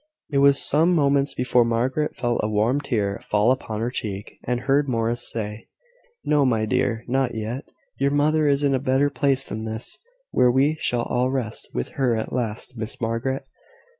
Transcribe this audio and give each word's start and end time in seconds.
It 0.31 0.39
was 0.39 0.59
some 0.59 0.95
moments 0.95 1.35
before 1.35 1.63
Margaret 1.63 2.15
felt 2.15 2.39
a 2.41 2.49
warm 2.49 2.81
tear 2.81 3.21
fall 3.29 3.51
upon 3.51 3.81
her 3.81 3.91
cheek, 3.91 4.39
and 4.43 4.61
heard 4.61 4.89
Morris 4.89 5.29
say: 5.31 5.67
"No, 6.25 6.43
my 6.43 6.65
dear: 6.65 7.03
not 7.07 7.35
yet. 7.35 7.65
Your 7.99 8.09
mother 8.09 8.47
is 8.47 8.63
in 8.63 8.73
a 8.73 8.79
better 8.79 9.11
place 9.11 9.45
than 9.47 9.63
this, 9.65 9.99
where 10.31 10.49
we 10.49 10.75
shall 10.79 11.03
all 11.03 11.29
rest 11.29 11.69
with 11.75 11.89
her 11.89 12.15
at 12.15 12.33
last, 12.33 12.75
Miss 12.75 12.99
Margaret." 12.99 13.45